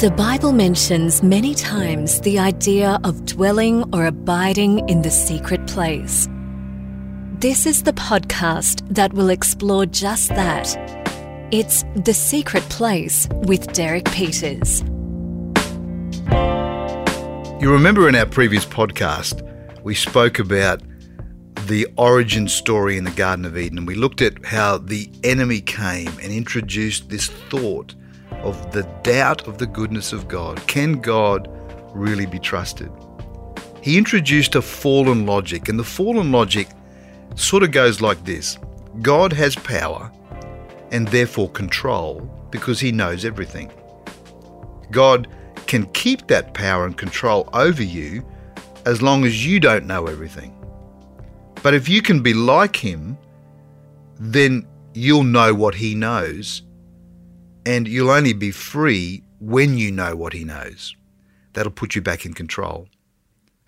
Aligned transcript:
The 0.00 0.10
Bible 0.10 0.52
mentions 0.52 1.22
many 1.22 1.54
times 1.54 2.22
the 2.22 2.38
idea 2.38 2.98
of 3.04 3.26
dwelling 3.26 3.84
or 3.94 4.06
abiding 4.06 4.88
in 4.88 5.02
the 5.02 5.10
secret 5.10 5.66
place. 5.66 6.26
This 7.34 7.66
is 7.66 7.82
the 7.82 7.92
podcast 7.92 8.80
that 8.88 9.12
will 9.12 9.28
explore 9.28 9.84
just 9.84 10.30
that. 10.30 10.74
It's 11.52 11.84
The 11.96 12.14
Secret 12.14 12.62
Place 12.70 13.28
with 13.42 13.74
Derek 13.74 14.06
Peters. 14.06 14.80
You 17.60 17.70
remember 17.70 18.08
in 18.08 18.14
our 18.14 18.24
previous 18.24 18.64
podcast, 18.64 19.42
we 19.82 19.94
spoke 19.94 20.38
about 20.38 20.80
the 21.66 21.86
origin 21.98 22.48
story 22.48 22.96
in 22.96 23.04
the 23.04 23.10
Garden 23.10 23.44
of 23.44 23.58
Eden. 23.58 23.76
and 23.76 23.86
We 23.86 23.96
looked 23.96 24.22
at 24.22 24.46
how 24.46 24.78
the 24.78 25.10
enemy 25.24 25.60
came 25.60 26.08
and 26.22 26.32
introduced 26.32 27.10
this 27.10 27.26
thought 27.26 27.94
of 28.42 28.72
the 28.72 28.82
doubt 29.02 29.46
of 29.46 29.58
the 29.58 29.66
goodness 29.66 30.12
of 30.12 30.28
God. 30.28 30.64
Can 30.66 31.00
God 31.00 31.48
really 31.94 32.26
be 32.26 32.38
trusted? 32.38 32.90
He 33.82 33.96
introduced 33.96 34.54
a 34.54 34.62
fallen 34.62 35.26
logic, 35.26 35.68
and 35.68 35.78
the 35.78 35.84
fallen 35.84 36.32
logic 36.32 36.68
sort 37.34 37.62
of 37.62 37.70
goes 37.70 38.00
like 38.00 38.24
this 38.24 38.58
God 39.02 39.32
has 39.32 39.54
power 39.54 40.10
and 40.90 41.06
therefore 41.08 41.48
control 41.50 42.20
because 42.50 42.80
he 42.80 42.92
knows 42.92 43.24
everything. 43.24 43.70
God 44.90 45.28
can 45.66 45.86
keep 45.92 46.26
that 46.26 46.52
power 46.52 46.84
and 46.84 46.96
control 46.96 47.48
over 47.52 47.82
you 47.82 48.26
as 48.86 49.00
long 49.00 49.24
as 49.24 49.46
you 49.46 49.60
don't 49.60 49.86
know 49.86 50.06
everything. 50.06 50.56
But 51.62 51.74
if 51.74 51.88
you 51.88 52.02
can 52.02 52.22
be 52.22 52.34
like 52.34 52.74
him, 52.74 53.16
then 54.18 54.66
you'll 54.94 55.22
know 55.22 55.54
what 55.54 55.74
he 55.74 55.94
knows 55.94 56.62
and 57.64 57.86
you'll 57.86 58.10
only 58.10 58.32
be 58.32 58.50
free 58.50 59.22
when 59.38 59.76
you 59.76 59.90
know 59.90 60.16
what 60.16 60.32
he 60.32 60.44
knows. 60.44 60.94
That'll 61.52 61.72
put 61.72 61.94
you 61.94 62.02
back 62.02 62.24
in 62.24 62.34
control. 62.34 62.88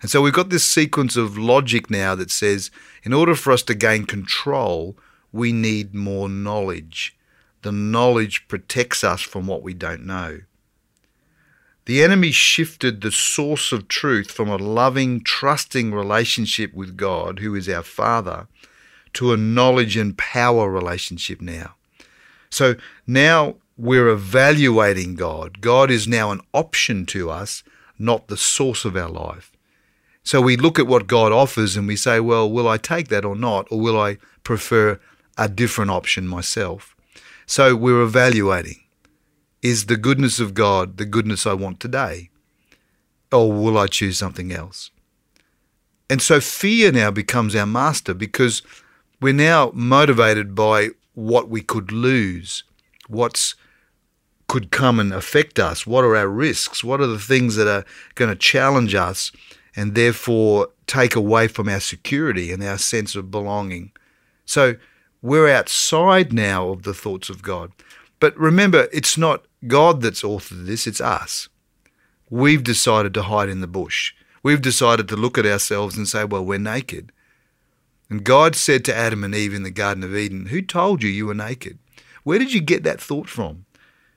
And 0.01 0.09
so 0.09 0.21
we've 0.21 0.33
got 0.33 0.49
this 0.49 0.65
sequence 0.65 1.15
of 1.15 1.37
logic 1.37 1.89
now 1.89 2.13
that 2.15 2.31
says 2.31 2.71
in 3.03 3.13
order 3.13 3.35
for 3.35 3.53
us 3.53 3.63
to 3.63 3.73
gain 3.73 4.05
control, 4.05 4.97
we 5.31 5.53
need 5.53 5.95
more 5.95 6.27
knowledge. 6.27 7.17
The 7.61 7.71
knowledge 7.71 8.47
protects 8.47 9.03
us 9.03 9.21
from 9.21 9.47
what 9.47 9.63
we 9.63 9.73
don't 9.73 10.05
know. 10.05 10.41
The 11.85 12.03
enemy 12.03 12.31
shifted 12.31 13.01
the 13.01 13.11
source 13.11 13.71
of 13.71 13.87
truth 13.87 14.31
from 14.31 14.49
a 14.49 14.57
loving, 14.57 15.21
trusting 15.21 15.93
relationship 15.93 16.73
with 16.73 16.95
God, 16.95 17.39
who 17.39 17.55
is 17.55 17.67
our 17.67 17.83
Father, 17.83 18.47
to 19.13 19.33
a 19.33 19.37
knowledge 19.37 19.97
and 19.97 20.17
power 20.17 20.69
relationship 20.69 21.41
now. 21.41 21.75
So 22.49 22.75
now 23.05 23.55
we're 23.77 24.07
evaluating 24.07 25.15
God. 25.15 25.61
God 25.61 25.89
is 25.89 26.07
now 26.07 26.31
an 26.31 26.41
option 26.53 27.05
to 27.07 27.29
us, 27.29 27.63
not 27.97 28.27
the 28.27 28.37
source 28.37 28.85
of 28.85 28.95
our 28.95 29.09
life. 29.09 29.51
So 30.23 30.41
we 30.41 30.55
look 30.55 30.79
at 30.79 30.87
what 30.87 31.07
God 31.07 31.31
offers 31.31 31.75
and 31.75 31.87
we 31.87 31.95
say, 31.95 32.19
well, 32.19 32.49
will 32.49 32.67
I 32.67 32.77
take 32.77 33.09
that 33.09 33.25
or 33.25 33.35
not? 33.35 33.67
Or 33.69 33.79
will 33.79 33.99
I 33.99 34.17
prefer 34.43 34.99
a 35.37 35.49
different 35.49 35.91
option 35.91 36.27
myself? 36.27 36.95
So 37.45 37.75
we're 37.75 38.01
evaluating. 38.01 38.79
Is 39.61 39.85
the 39.85 39.97
goodness 39.97 40.39
of 40.39 40.53
God 40.53 40.97
the 40.97 41.05
goodness 41.05 41.45
I 41.45 41.53
want 41.53 41.79
today? 41.79 42.29
Or 43.31 43.51
will 43.51 43.77
I 43.77 43.87
choose 43.87 44.17
something 44.17 44.51
else? 44.51 44.91
And 46.09 46.21
so 46.21 46.39
fear 46.39 46.91
now 46.91 47.11
becomes 47.11 47.55
our 47.55 47.65
master 47.65 48.13
because 48.13 48.61
we're 49.19 49.33
now 49.33 49.71
motivated 49.73 50.53
by 50.53 50.89
what 51.15 51.49
we 51.49 51.61
could 51.61 51.91
lose, 51.91 52.63
what's 53.07 53.55
could 54.47 54.71
come 54.71 54.99
and 54.99 55.13
affect 55.13 55.59
us? 55.59 55.87
What 55.87 56.03
are 56.03 56.15
our 56.15 56.27
risks? 56.27 56.83
What 56.83 57.01
are 57.01 57.07
the 57.07 57.19
things 57.19 57.55
that 57.55 57.67
are 57.67 57.85
going 58.15 58.29
to 58.29 58.35
challenge 58.35 58.93
us 58.93 59.31
and 59.75 59.95
therefore 59.95 60.69
take 60.85 61.15
away 61.15 61.47
from 61.47 61.67
our 61.69 61.79
security 61.79 62.51
and 62.51 62.63
our 62.63 62.77
sense 62.77 63.15
of 63.15 63.31
belonging? 63.31 63.91
So 64.45 64.75
we're 65.21 65.49
outside 65.49 66.33
now 66.33 66.69
of 66.69 66.83
the 66.83 66.93
thoughts 66.93 67.29
of 67.29 67.41
God. 67.41 67.71
But 68.19 68.37
remember, 68.37 68.87
it's 68.93 69.17
not 69.17 69.45
God 69.65 70.01
that's 70.01 70.21
authored 70.21 70.65
this, 70.65 70.85
it's 70.85 71.01
us. 71.01 71.49
We've 72.29 72.63
decided 72.63 73.13
to 73.15 73.23
hide 73.23 73.49
in 73.49 73.61
the 73.61 73.67
bush. 73.67 74.13
We've 74.43 74.61
decided 74.61 75.07
to 75.07 75.15
look 75.15 75.37
at 75.37 75.45
ourselves 75.45 75.97
and 75.97 76.07
say, 76.07 76.25
well, 76.25 76.43
we're 76.43 76.59
naked. 76.59 77.11
And 78.09 78.23
God 78.23 78.55
said 78.55 78.83
to 78.85 78.95
Adam 78.95 79.23
and 79.23 79.33
Eve 79.33 79.53
in 79.53 79.63
the 79.63 79.71
Garden 79.71 80.03
of 80.03 80.15
Eden, 80.15 80.47
Who 80.47 80.61
told 80.61 81.01
you 81.01 81.09
you 81.09 81.25
were 81.25 81.33
naked? 81.33 81.79
Where 82.23 82.39
did 82.39 82.53
you 82.53 82.61
get 82.61 82.83
that 82.83 83.01
thought 83.01 83.29
from? 83.29 83.65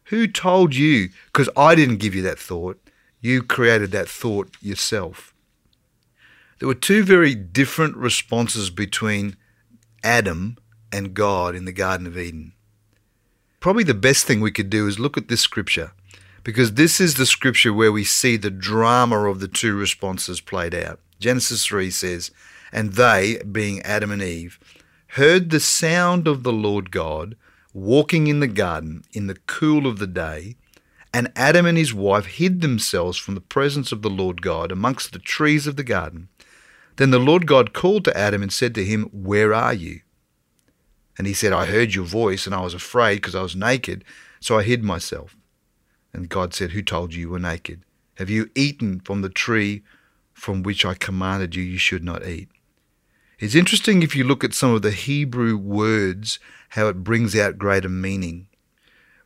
Who 0.04 0.26
told 0.26 0.74
you? 0.74 1.10
Because 1.26 1.48
I 1.56 1.74
didn't 1.74 1.96
give 1.96 2.14
you 2.14 2.22
that 2.22 2.38
thought. 2.38 2.80
You 3.20 3.42
created 3.42 3.90
that 3.90 4.08
thought 4.08 4.56
yourself. 4.60 5.34
There 6.58 6.68
were 6.68 6.74
two 6.74 7.02
very 7.02 7.34
different 7.34 7.96
responses 7.96 8.70
between 8.70 9.36
Adam 10.02 10.56
and 10.92 11.12
God 11.12 11.54
in 11.54 11.64
the 11.64 11.72
Garden 11.72 12.06
of 12.06 12.16
Eden. 12.16 12.52
Probably 13.60 13.84
the 13.84 13.94
best 13.94 14.26
thing 14.26 14.40
we 14.40 14.52
could 14.52 14.70
do 14.70 14.86
is 14.86 14.98
look 14.98 15.16
at 15.16 15.28
this 15.28 15.40
scripture 15.40 15.92
because 16.44 16.74
this 16.74 17.00
is 17.00 17.16
the 17.16 17.26
scripture 17.26 17.72
where 17.72 17.90
we 17.90 18.04
see 18.04 18.36
the 18.36 18.50
drama 18.50 19.28
of 19.28 19.40
the 19.40 19.48
two 19.48 19.74
responses 19.76 20.40
played 20.40 20.74
out. 20.74 21.00
Genesis 21.18 21.66
3 21.66 21.90
says, 21.90 22.30
And 22.70 22.92
they, 22.92 23.42
being 23.50 23.82
Adam 23.82 24.12
and 24.12 24.22
Eve, 24.22 24.60
heard 25.08 25.50
the 25.50 25.58
sound 25.58 26.28
of 26.28 26.44
the 26.44 26.52
Lord 26.52 26.92
God 26.92 27.36
walking 27.76 28.26
in 28.26 28.40
the 28.40 28.46
garden 28.46 29.04
in 29.12 29.26
the 29.26 29.36
cool 29.46 29.86
of 29.86 29.98
the 29.98 30.06
day, 30.06 30.56
and 31.12 31.30
Adam 31.36 31.66
and 31.66 31.76
his 31.76 31.92
wife 31.92 32.24
hid 32.24 32.62
themselves 32.62 33.18
from 33.18 33.34
the 33.34 33.40
presence 33.40 33.92
of 33.92 34.00
the 34.00 34.08
Lord 34.08 34.40
God 34.40 34.72
amongst 34.72 35.12
the 35.12 35.18
trees 35.18 35.66
of 35.66 35.76
the 35.76 35.84
garden. 35.84 36.28
Then 36.96 37.10
the 37.10 37.18
Lord 37.18 37.46
God 37.46 37.74
called 37.74 38.04
to 38.04 38.16
Adam 38.16 38.42
and 38.42 38.50
said 38.50 38.74
to 38.74 38.84
him, 38.84 39.04
Where 39.12 39.52
are 39.52 39.74
you? 39.74 40.00
And 41.18 41.26
he 41.26 41.34
said, 41.34 41.52
I 41.52 41.66
heard 41.66 41.94
your 41.94 42.06
voice, 42.06 42.46
and 42.46 42.54
I 42.54 42.62
was 42.62 42.72
afraid 42.72 43.16
because 43.16 43.34
I 43.34 43.42
was 43.42 43.54
naked, 43.54 44.04
so 44.40 44.58
I 44.58 44.62
hid 44.62 44.82
myself. 44.82 45.36
And 46.14 46.30
God 46.30 46.54
said, 46.54 46.70
Who 46.70 46.80
told 46.80 47.12
you 47.12 47.20
you 47.20 47.28
were 47.28 47.38
naked? 47.38 47.82
Have 48.16 48.30
you 48.30 48.48
eaten 48.54 49.00
from 49.00 49.20
the 49.20 49.28
tree 49.28 49.82
from 50.32 50.62
which 50.62 50.86
I 50.86 50.94
commanded 50.94 51.54
you 51.54 51.62
you 51.62 51.78
should 51.78 52.04
not 52.04 52.26
eat? 52.26 52.48
It's 53.38 53.54
interesting 53.54 54.02
if 54.02 54.16
you 54.16 54.24
look 54.24 54.44
at 54.44 54.54
some 54.54 54.72
of 54.72 54.80
the 54.80 54.90
Hebrew 54.90 55.58
words, 55.58 56.38
how 56.70 56.88
it 56.88 57.04
brings 57.04 57.36
out 57.36 57.58
greater 57.58 57.88
meaning. 57.88 58.46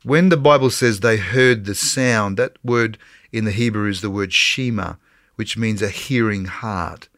When 0.02 0.30
the 0.30 0.36
Bible 0.36 0.70
says 0.70 0.98
they 0.98 1.16
heard 1.16 1.64
the 1.64 1.76
sound, 1.76 2.36
that 2.36 2.56
word 2.64 2.98
in 3.30 3.44
the 3.44 3.52
Hebrew 3.52 3.88
is 3.88 4.00
the 4.00 4.10
word 4.10 4.32
shema, 4.32 4.94
which 5.36 5.56
means 5.56 5.80
a 5.80 5.90
hearing 5.90 6.46
heart. 6.46 7.08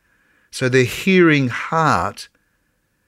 So 0.51 0.69
their 0.69 0.85
hearing 0.85 1.49
heart 1.49 2.29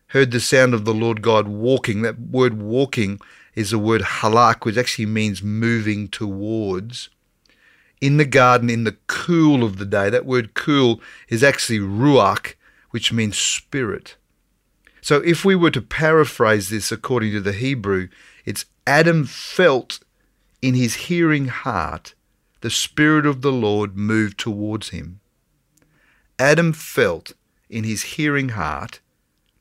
heard 0.09 0.31
the 0.31 0.41
sound 0.41 0.73
of 0.73 0.87
the 0.87 0.95
Lord 0.95 1.21
God 1.21 1.47
walking. 1.47 2.01
That 2.01 2.19
word 2.19 2.63
walking 2.63 3.21
is 3.55 3.71
the 3.71 3.79
word 3.79 4.01
halak, 4.01 4.65
which 4.65 4.79
actually 4.79 5.07
means 5.07 5.43
moving 5.43 6.09
towards. 6.09 7.11
In 8.01 8.17
the 8.17 8.25
garden, 8.25 8.71
in 8.71 8.85
the 8.85 8.97
cool 9.09 9.63
of 9.63 9.77
the 9.77 9.85
day, 9.85 10.09
that 10.09 10.25
word 10.25 10.55
cool 10.55 11.03
is 11.29 11.45
actually 11.45 11.81
ruach, 11.81 12.55
which 12.95 13.13
means 13.13 13.37
spirit. 13.37 14.15
So 15.01 15.17
if 15.23 15.45
we 15.45 15.57
were 15.57 15.73
to 15.73 15.83
paraphrase 15.83 16.69
this 16.71 16.93
according 16.93 17.33
to 17.33 17.41
the 17.41 17.51
Hebrew, 17.53 18.07
it's 18.45 18.67
Adam 18.87 19.25
felt 19.25 19.99
in 20.63 20.75
his 20.75 20.95
hearing 20.95 21.49
heart 21.49 22.15
the 22.61 22.71
Spirit 22.71 23.27
of 23.27 23.43
the 23.43 23.51
Lord 23.51 23.97
move 23.97 24.37
towards 24.37 24.91
him. 24.91 25.19
Adam 26.39 26.73
felt 26.73 27.33
in 27.69 27.83
his 27.83 28.03
hearing 28.15 28.51
heart 28.51 29.01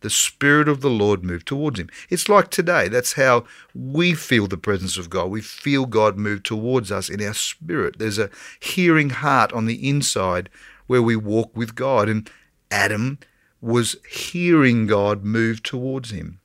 the 0.02 0.12
Spirit 0.12 0.70
of 0.70 0.82
the 0.82 0.92
Lord 0.92 1.24
move 1.24 1.44
towards 1.44 1.80
him. 1.80 1.90
It's 2.12 2.30
like 2.30 2.52
today. 2.52 2.88
That's 2.88 3.14
how 3.14 3.46
we 3.74 4.14
feel 4.14 4.46
the 4.46 4.58
presence 4.58 4.96
of 4.96 5.10
God. 5.10 5.32
We 5.32 5.42
feel 5.42 5.88
God 5.88 6.20
move 6.20 6.44
towards 6.44 6.92
us 6.92 7.10
in 7.10 7.20
our 7.20 7.34
spirit. 7.34 7.98
There's 7.98 8.20
a 8.20 8.30
hearing 8.60 9.10
heart 9.10 9.52
on 9.54 9.66
the 9.66 9.90
inside 9.90 10.52
where 10.86 11.02
we 11.02 11.16
walk 11.16 11.58
with 11.58 11.74
God. 11.74 12.08
And 12.08 12.30
Adam 12.74 13.20
was 13.62 13.96
hearing 14.10 14.88
God 14.88 15.24
move 15.24 15.62
towards 15.62 16.10
him. 16.10 16.40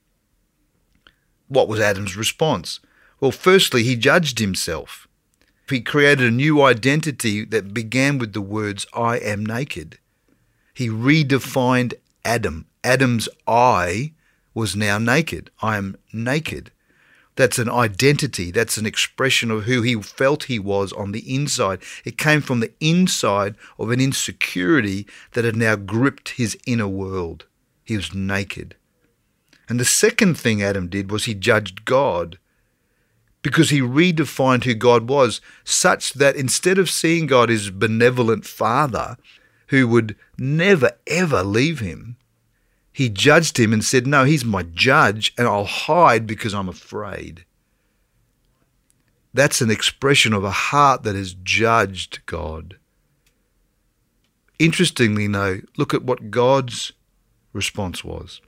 What 1.49 1.69
was 1.69 1.81
Adam's 1.81 2.19
response? 2.19 2.81
Well, 3.19 3.33
firstly, 3.33 3.83
he 3.83 3.97
judged 3.97 4.39
himself. 4.39 5.09
He 5.71 5.81
created 5.81 6.27
a 6.27 6.31
new 6.31 6.63
identity 6.63 7.47
that 7.47 7.73
began 7.73 8.19
with 8.19 8.35
the 8.35 8.43
words, 8.43 8.87
I 8.93 9.17
am 9.17 9.45
naked. 9.45 9.99
He 10.75 10.89
redefined 10.89 11.95
Adam. 12.27 12.67
Adam's 12.85 13.29
I 13.47 14.13
was 14.53 14.77
now 14.77 14.99
naked. 14.99 15.51
I 15.63 15.79
am 15.79 15.97
naked. 16.13 16.71
That's 17.39 17.59
an 17.59 17.71
identity. 17.71 18.51
That's 18.51 18.79
an 18.79 18.85
expression 18.85 19.53
of 19.53 19.63
who 19.65 19.81
he 19.83 19.95
felt 20.03 20.45
he 20.45 20.59
was 20.59 20.93
on 20.93 21.13
the 21.13 21.23
inside. 21.33 21.81
It 22.05 22.19
came 22.19 22.41
from 22.41 22.59
the 22.59 22.73
inside 22.81 23.55
of 23.79 23.93
an 23.93 24.01
insecurity 24.01 25.07
that 25.35 25.45
had 25.45 25.55
now 25.55 25.77
gripped 25.77 26.31
his 26.31 26.59
inner 26.67 26.89
world. 26.89 27.47
He 27.85 27.97
was 27.97 28.13
naked. 28.13 28.75
And 29.69 29.79
the 29.79 29.85
second 29.85 30.35
thing 30.37 30.61
Adam 30.63 30.89
did 30.89 31.13
was 31.13 31.27
he 31.27 31.35
judged 31.35 31.85
God. 31.85 32.39
because 33.43 33.71
he 33.71 33.81
redefined 33.81 34.65
who 34.65 34.75
God 34.75 35.09
was, 35.09 35.41
such 35.65 36.15
that 36.15 36.37
instead 36.37 36.79
of 36.79 36.91
seeing 36.91 37.27
God 37.27 37.51
as 37.51 37.71
benevolent 37.71 38.45
father 38.45 39.17
who 39.69 39.87
would 39.89 40.17
never 40.37 40.93
ever 41.07 41.43
leave 41.43 41.81
him, 41.81 42.17
he 42.99 43.09
judged 43.09 43.61
him 43.61 43.73
and 43.73 43.85
said, 43.85 44.09
No, 44.09 44.25
he's 44.25 44.45
my 44.45 44.65
judge, 44.65 45.33
and 45.39 45.47
I'll 45.47 45.67
hide 45.67 46.27
because 46.27 46.53
I'm 46.53 46.69
afraid. 46.69 47.45
That's 49.33 49.61
an 49.61 49.71
expression 49.71 50.33
of 50.33 50.43
a 50.43 50.51
heart 50.51 51.05
that 51.05 51.15
has 51.15 51.33
judged 51.33 52.19
God. 52.27 52.77
Interestingly, 54.59 55.29
though, 55.29 55.61
look 55.77 55.95
at 55.95 56.03
what 56.03 56.33
God's 56.33 56.91
response 57.53 58.03
was. 58.03 58.41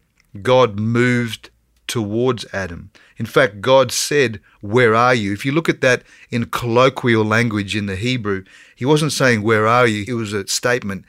God 0.42 0.80
moved 0.80 1.50
towards 1.86 2.44
Adam. 2.52 2.90
In 3.18 3.26
fact, 3.26 3.60
God 3.60 3.92
said, 3.92 4.40
Where 4.60 4.96
are 4.96 5.14
you? 5.14 5.32
If 5.32 5.46
you 5.46 5.52
look 5.52 5.68
at 5.68 5.80
that 5.82 6.02
in 6.28 6.46
colloquial 6.46 7.24
language 7.24 7.76
in 7.76 7.86
the 7.86 7.94
Hebrew, 7.94 8.42
he 8.74 8.84
wasn't 8.84 9.12
saying, 9.12 9.42
Where 9.42 9.68
are 9.68 9.86
you? 9.86 10.04
It 10.08 10.14
was 10.14 10.32
a 10.32 10.44
statement 10.48 11.04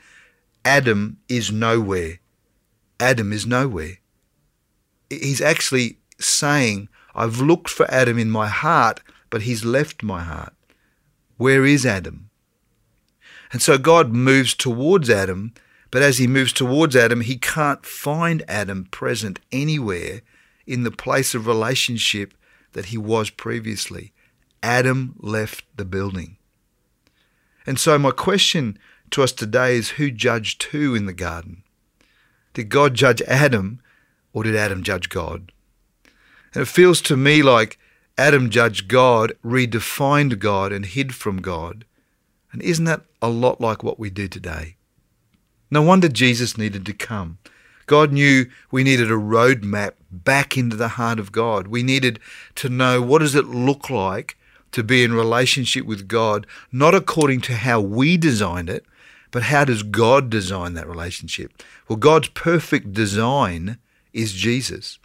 Adam 0.64 1.16
is 1.28 1.50
nowhere. 1.50 2.20
Adam 3.00 3.32
is 3.32 3.46
nowhere. 3.46 3.98
He's 5.10 5.40
actually 5.40 5.98
saying, 6.18 6.88
I've 7.14 7.40
looked 7.40 7.68
for 7.68 7.90
Adam 7.90 8.18
in 8.18 8.30
my 8.30 8.48
heart, 8.48 9.00
but 9.30 9.42
he's 9.42 9.64
left 9.64 10.02
my 10.02 10.22
heart. 10.22 10.54
Where 11.36 11.64
is 11.64 11.84
Adam? 11.84 12.30
And 13.52 13.60
so 13.60 13.76
God 13.76 14.12
moves 14.12 14.54
towards 14.54 15.10
Adam, 15.10 15.52
but 15.90 16.02
as 16.02 16.18
he 16.18 16.26
moves 16.26 16.52
towards 16.52 16.96
Adam, 16.96 17.20
he 17.20 17.36
can't 17.36 17.84
find 17.84 18.42
Adam 18.48 18.86
present 18.90 19.40
anywhere 19.50 20.22
in 20.66 20.84
the 20.84 20.90
place 20.90 21.34
of 21.34 21.46
relationship 21.46 22.32
that 22.72 22.86
he 22.86 22.96
was 22.96 23.28
previously. 23.28 24.12
Adam 24.62 25.14
left 25.18 25.64
the 25.76 25.84
building. 25.84 26.38
And 27.66 27.78
so, 27.78 27.98
my 27.98 28.10
question 28.10 28.78
to 29.10 29.22
us 29.22 29.32
today 29.32 29.76
is 29.76 29.90
who 29.90 30.10
judged 30.10 30.62
who 30.64 30.94
in 30.94 31.06
the 31.06 31.12
garden? 31.12 31.61
Did 32.54 32.68
God 32.68 32.94
judge 32.94 33.22
Adam 33.22 33.80
or 34.32 34.44
did 34.44 34.56
Adam 34.56 34.82
judge 34.82 35.08
God? 35.08 35.52
And 36.54 36.62
it 36.62 36.68
feels 36.68 37.00
to 37.02 37.16
me 37.16 37.42
like 37.42 37.78
Adam 38.18 38.50
judged 38.50 38.88
God, 38.88 39.32
redefined 39.44 40.38
God, 40.38 40.72
and 40.72 40.84
hid 40.84 41.14
from 41.14 41.40
God. 41.40 41.84
And 42.52 42.60
isn't 42.62 42.84
that 42.84 43.02
a 43.22 43.28
lot 43.28 43.60
like 43.60 43.82
what 43.82 43.98
we 43.98 44.10
do 44.10 44.28
today? 44.28 44.76
No 45.70 45.80
wonder 45.80 46.08
Jesus 46.08 46.58
needed 46.58 46.84
to 46.84 46.92
come. 46.92 47.38
God 47.86 48.12
knew 48.12 48.46
we 48.70 48.84
needed 48.84 49.10
a 49.10 49.14
roadmap 49.14 49.92
back 50.10 50.56
into 50.56 50.76
the 50.76 50.88
heart 50.88 51.18
of 51.18 51.32
God. 51.32 51.68
We 51.68 51.82
needed 51.82 52.20
to 52.56 52.68
know 52.68 53.00
what 53.00 53.20
does 53.20 53.34
it 53.34 53.46
look 53.46 53.88
like 53.88 54.36
to 54.72 54.82
be 54.82 55.02
in 55.02 55.12
relationship 55.14 55.86
with 55.86 56.08
God, 56.08 56.46
not 56.70 56.94
according 56.94 57.40
to 57.42 57.54
how 57.54 57.80
we 57.80 58.16
designed 58.16 58.68
it, 58.68 58.84
but 59.32 59.44
how 59.44 59.64
does 59.64 59.82
God 59.82 60.30
design 60.30 60.74
that 60.74 60.88
relationship? 60.88 61.60
Well, 61.88 61.96
God's 61.96 62.28
perfect 62.28 62.92
design 62.92 63.78
is 64.12 64.32
Jesus. 64.32 65.00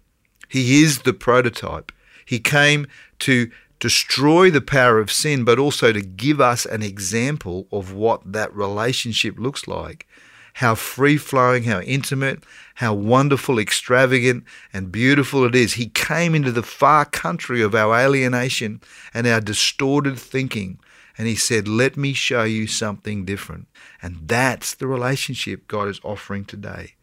He 0.47 0.83
is 0.83 0.99
the 0.99 1.13
prototype. 1.13 1.91
He 2.25 2.39
came 2.39 2.87
to 3.19 3.49
destroy 3.79 4.51
the 4.51 4.61
power 4.61 4.99
of 4.99 5.11
sin, 5.11 5.43
but 5.43 5.59
also 5.59 5.91
to 5.93 6.01
give 6.01 6.41
us 6.41 6.65
an 6.65 6.83
example 6.83 7.67
of 7.71 7.93
what 7.93 8.33
that 8.33 8.53
relationship 8.53 9.39
looks 9.39 9.67
like. 9.67 10.07
How 10.55 10.73
free 10.75 11.17
flowing, 11.17 11.63
how 11.63 11.81
intimate, 11.81 12.43
how 12.75 12.93
wonderful, 12.93 13.59
extravagant, 13.59 14.43
and 14.73 14.91
beautiful 14.91 15.45
it 15.45 15.55
is. 15.55 15.73
He 15.73 15.87
came 15.87 16.33
into 16.33 16.51
the 16.51 16.63
far 16.63 17.05
country 17.05 17.61
of 17.61 17.75
our 17.75 17.95
alienation 17.97 18.81
and 19.13 19.27
our 19.27 19.39
distorted 19.39 20.19
thinking. 20.19 20.79
And 21.17 21.27
he 21.27 21.35
said, 21.35 21.67
Let 21.67 21.97
me 21.97 22.13
show 22.13 22.43
you 22.43 22.67
something 22.67 23.25
different. 23.25 23.67
And 24.01 24.27
that's 24.27 24.75
the 24.75 24.87
relationship 24.87 25.67
God 25.67 25.87
is 25.87 25.99
offering 26.03 26.45
today. 26.45 26.93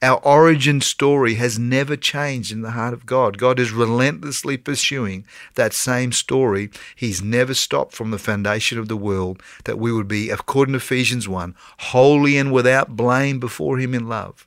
Our 0.00 0.18
origin 0.24 0.80
story 0.80 1.34
has 1.34 1.58
never 1.58 1.96
changed 1.96 2.52
in 2.52 2.62
the 2.62 2.72
heart 2.72 2.94
of 2.94 3.06
God. 3.06 3.38
God 3.38 3.58
is 3.58 3.72
relentlessly 3.72 4.56
pursuing 4.56 5.26
that 5.54 5.72
same 5.72 6.12
story. 6.12 6.70
He's 6.94 7.22
never 7.22 7.54
stopped 7.54 7.92
from 7.92 8.10
the 8.10 8.18
foundation 8.18 8.78
of 8.78 8.88
the 8.88 8.96
world 8.96 9.42
that 9.64 9.78
we 9.78 9.92
would 9.92 10.08
be, 10.08 10.30
according 10.30 10.72
to 10.72 10.78
Ephesians 10.78 11.28
1, 11.28 11.54
holy 11.78 12.36
and 12.36 12.52
without 12.52 12.96
blame 12.96 13.40
before 13.40 13.78
Him 13.78 13.94
in 13.94 14.08
love. 14.08 14.46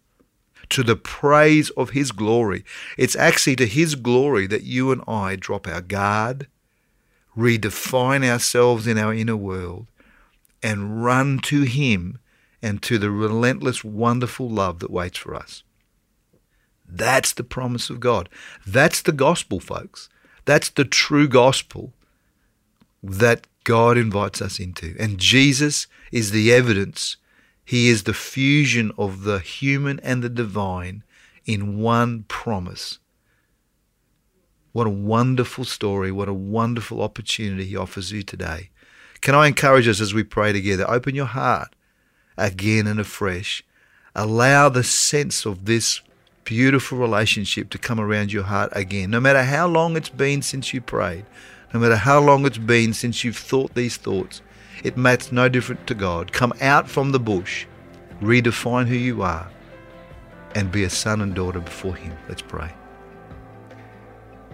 To 0.69 0.83
the 0.83 0.95
praise 0.95 1.69
of 1.71 1.91
His 1.91 2.11
glory. 2.11 2.63
It's 2.97 3.15
actually 3.15 3.55
to 3.57 3.67
His 3.67 3.95
glory 3.95 4.47
that 4.47 4.63
you 4.63 4.91
and 4.91 5.03
I 5.07 5.35
drop 5.35 5.67
our 5.67 5.81
guard, 5.81 6.47
redefine 7.37 8.27
ourselves 8.27 8.87
in 8.87 8.97
our 8.97 9.13
inner 9.13 9.35
world, 9.35 9.87
and 10.63 11.03
run 11.03 11.39
to 11.39 11.61
Him 11.63 12.19
and 12.61 12.81
to 12.83 12.97
the 12.97 13.11
relentless, 13.11 13.83
wonderful 13.83 14.49
love 14.49 14.79
that 14.79 14.91
waits 14.91 15.17
for 15.17 15.35
us. 15.35 15.63
That's 16.87 17.33
the 17.33 17.43
promise 17.43 17.89
of 17.89 17.99
God. 17.99 18.29
That's 18.65 19.01
the 19.01 19.11
gospel, 19.11 19.59
folks. 19.59 20.09
That's 20.45 20.69
the 20.69 20.85
true 20.85 21.27
gospel 21.27 21.93
that 23.03 23.47
God 23.63 23.97
invites 23.97 24.41
us 24.41 24.59
into. 24.59 24.95
And 24.99 25.17
Jesus 25.17 25.87
is 26.11 26.31
the 26.31 26.53
evidence. 26.53 27.17
He 27.63 27.89
is 27.89 28.03
the 28.03 28.13
fusion 28.13 28.91
of 28.97 29.23
the 29.23 29.39
human 29.39 29.99
and 30.01 30.23
the 30.23 30.29
divine 30.29 31.03
in 31.45 31.79
one 31.79 32.23
promise. 32.27 32.99
What 34.75 34.87
a 34.87 34.89
wonderful 34.89 35.63
story. 35.63 36.11
What 36.11 36.27
a 36.27 36.33
wonderful 36.33 37.01
opportunity 37.01 37.63
He 37.63 37.77
offers 37.77 38.11
you 38.11 38.23
today. 38.23 38.71
Can 39.21 39.33
I 39.33 39.47
encourage 39.47 39.87
us 39.87 40.01
as 40.01 40.13
we 40.13 40.21
pray 40.21 40.51
together? 40.51 40.83
Open 40.89 41.15
your 41.15 41.27
heart 41.27 41.73
again 42.37 42.85
and 42.85 42.99
afresh. 42.99 43.63
Allow 44.15 44.67
the 44.67 44.83
sense 44.83 45.45
of 45.45 45.63
this 45.63 46.01
beautiful 46.43 46.97
relationship 46.97 47.69
to 47.69 47.77
come 47.77 48.01
around 48.01 48.33
your 48.33 48.43
heart 48.43 48.69
again. 48.73 49.11
No 49.11 49.21
matter 49.21 49.43
how 49.43 49.65
long 49.65 49.95
it's 49.95 50.09
been 50.09 50.41
since 50.41 50.73
you 50.73 50.81
prayed, 50.81 51.25
no 51.73 51.79
matter 51.79 51.95
how 51.95 52.19
long 52.19 52.45
it's 52.45 52.57
been 52.57 52.93
since 52.93 53.23
you've 53.23 53.37
thought 53.37 53.75
these 53.75 53.95
thoughts, 53.95 54.41
it 54.83 54.97
matters 54.97 55.31
no 55.31 55.47
different 55.47 55.87
to 55.87 55.95
God. 55.95 56.33
Come 56.33 56.51
out 56.59 56.89
from 56.89 57.13
the 57.13 57.19
bush, 57.21 57.65
redefine 58.21 58.87
who 58.87 58.95
you 58.95 59.21
are, 59.21 59.49
and 60.53 60.69
be 60.69 60.83
a 60.83 60.89
son 60.89 61.21
and 61.21 61.33
daughter 61.33 61.61
before 61.61 61.95
Him. 61.95 62.11
Let's 62.27 62.41
pray. 62.41 62.73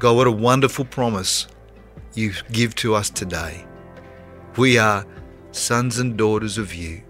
God, 0.02 0.18
what 0.18 0.26
a 0.26 0.32
wonderful 0.32 0.86
promise 0.86 1.46
you 2.16 2.34
give 2.52 2.74
to 2.74 2.96
us 2.96 3.12
today. 3.12 3.64
We 4.58 4.80
are 4.80 5.06
sons 5.52 6.00
and 6.00 6.18
daughters 6.18 6.58
of 6.58 6.74
you. 6.74 7.04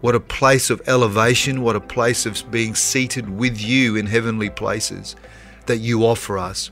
What 0.00 0.14
a 0.14 0.20
place 0.20 0.70
of 0.70 0.80
elevation, 0.88 1.60
what 1.60 1.76
a 1.76 1.80
place 1.80 2.24
of 2.24 2.50
being 2.50 2.74
seated 2.74 3.28
with 3.28 3.60
you 3.60 3.96
in 3.96 4.06
heavenly 4.06 4.48
places 4.48 5.14
that 5.66 5.76
you 5.76 6.06
offer 6.06 6.38
us. 6.38 6.70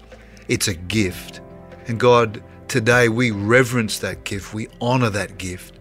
It's 0.49 0.67
a 0.67 0.75
gift. 0.75 1.43
And 1.89 2.01
God, 2.01 2.43
today 2.67 3.11
we 3.11 3.33
reverence 3.33 3.99
that 3.99 4.25
gift, 4.25 4.55
we 4.55 4.67
honor 4.81 5.11
that 5.11 5.37
gift. 5.37 5.79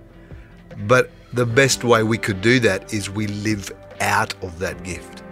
But 0.88 1.10
the 1.31 1.45
best 1.45 1.86
way 1.86 2.03
we 2.03 2.17
could 2.17 2.41
do 2.41 2.60
that 2.60 2.93
is 2.93 3.10
we 3.10 3.27
live 3.27 3.72
out 4.01 4.34
of 4.43 4.60
that 4.60 4.84
gift. 4.84 5.24